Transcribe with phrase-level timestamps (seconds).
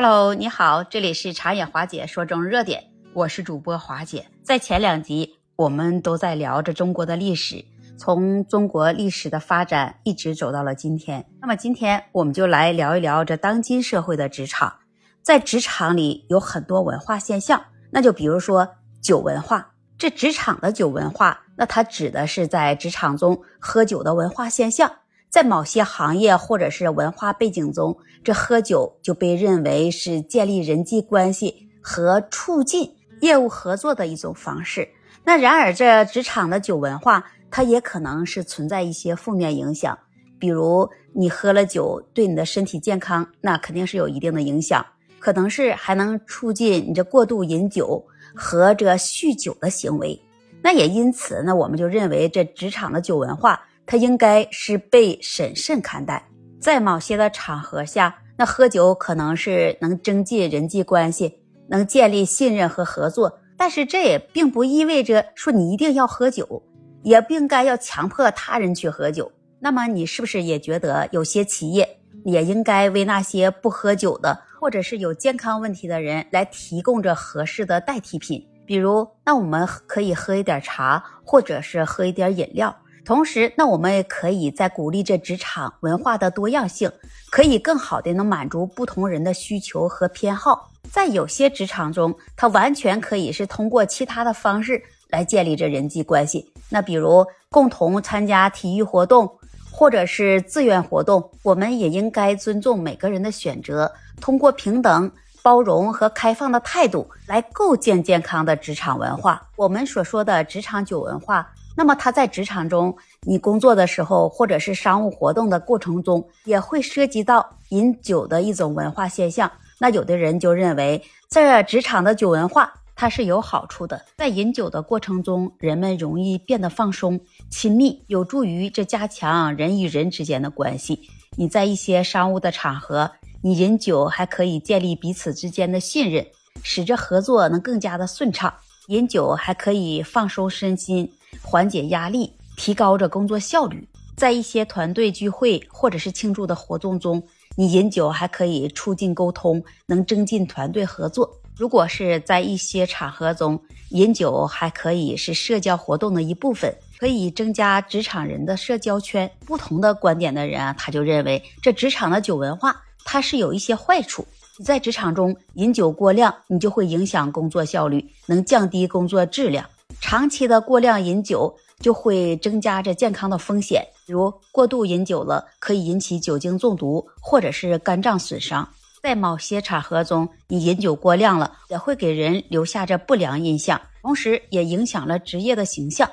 [0.00, 4.28] Hello，你好，这里是茶野华姐说中热点，我是主播华姐。
[4.44, 7.64] 在前两集，我们都在聊着中国的历史，
[7.98, 11.26] 从中国历史的发展一直走到了今天。
[11.40, 14.72] 那么今天我们就来聊一聊这当今社会的职场。
[15.20, 17.60] 在职场里有很多文化现象，
[17.90, 19.72] 那就比如说酒文化。
[19.98, 24.92] 这职场的酒文化，那它指的是在职场中喝酒的文化现象。
[25.30, 32.90] 在某些行业或者是文化背景中，这喝酒就被认为是建立人际关系和促进
[33.20, 34.88] 业务合作的一种方式。
[35.24, 39.96] 那然而，这职场的酒文化，它也可能是存在一些负面影响，
[40.38, 44.84] 比如你喝了酒对你的身体健康，那肯定是有一定的影响，
[45.18, 48.02] 可能是还能促进你这过度饮酒
[48.34, 50.18] 和这酗酒的行为。
[50.62, 53.60] 那也因此，呢我们就认为这职场的酒文化。
[53.90, 56.22] 它应该是被审慎看待，
[56.60, 63.40] 在某些的场合下，那喝酒可能是能增进人际关系，能建立信任和合作。
[63.56, 66.62] 但是这也并不意味着说你一定要喝酒，
[67.02, 69.32] 也不应该要强迫他人去喝酒。
[69.58, 71.88] 那么你是不是也觉得有些企业
[72.26, 78.46] 也应该为那些不喝酒的或者是有健康问题的人来提供着合适的代替品？
[78.66, 82.76] 比如，那我们可以喝一点茶，或者是喝一点饮料。
[83.08, 86.92] 同时，那我们也可以在鼓励这职场文化的多样性，
[87.30, 90.70] 可以更好的能满足不同人的需求和偏好。
[90.92, 96.52] 在有些职场中，它完全可以是通过其他的方式来建立这人际关系。
[96.68, 99.38] 那比如共同参加体育活动，
[99.72, 105.10] 或者是自愿活动，我们也应该尊重每个人的选择，通过平等、
[105.42, 109.48] 包容和开放的态度来构建健康的职场文化。
[109.56, 111.50] 我们所说的职场酒文化。
[111.78, 119.48] 那么他在职场中，你工作的时候，或者是商务活动的过程中，也会涉及到饮酒的一种文化现象。
[119.78, 131.08] 那有的人就认为，这职场的酒文化它是有好处的，在饮酒的过程中，人们容易变得放松、亲密，有助于这加强人与人之间的关系。
[131.36, 136.26] 你在一些商务的场合，你饮酒还可以建立彼此之间的信任，
[136.64, 138.52] 使这合作能更加的顺畅。
[138.88, 141.12] 饮酒还可以放松身心。
[141.50, 143.88] 缓解压力，提高着工作效率。
[144.14, 147.22] 在一些团队聚会或者是庆祝的活动中，
[147.56, 151.40] 你饮酒还可以促进沟通，能增进团队合作。
[151.56, 153.58] 如果是在一些场合中，
[153.92, 159.30] 饮酒还可以是社交活动的一部分，可以增加职场人的社交圈。
[159.46, 164.26] 不同的观点的人啊，他就认为这职场的酒文化它是有一些坏处。
[164.58, 169.64] 你在职场中饮酒过量，你就会影响工作效率，能降低工作质量。
[170.00, 178.68] 长期的过量饮酒就会增加着健康的风险，如过度饮酒了可以引起酒精中毒或者是肝脏损伤。
[179.02, 186.10] 在某些场合中，你饮酒过量了也会给人留下着不良印象，同时也影响了职业的形象。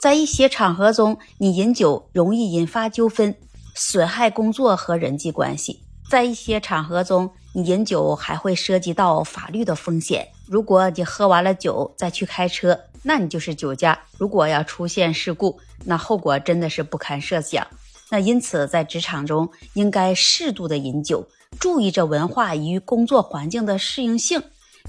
[0.00, 3.34] 在一些场合中，你饮酒容易引发纠纷，
[3.74, 5.82] 损害工作和人际关系。
[6.08, 10.28] 在一些场合中，你饮酒还会涉及到法律的风险。
[10.46, 13.98] 如果你喝完了酒再去开车，那你就是酒驾。
[14.18, 17.66] 如果要出现事故，那后果真的是不堪设想。
[18.10, 21.26] 那因此，在职场中应该适度的饮酒，
[21.58, 24.42] 注意着文化与工作环境的适应性，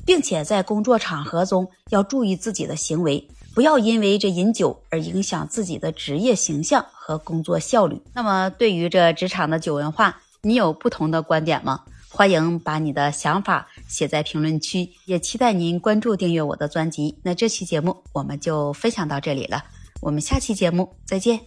[0.06, 3.25] 并且在工作场合中要注意自己的行为，
[3.56, 8.01] 不要因为这饮酒而影响自己的职业形象和工作效率。
[8.13, 11.80] 那么，对于这职场的酒文化，你有不同的观点吗？
[12.12, 17.18] 欢迎把你的想法写在评论区，也期待您关注订阅我的专辑。
[17.24, 19.66] 那这期节目我们就分享到这里了，
[20.00, 21.42] 我们下期节目再见。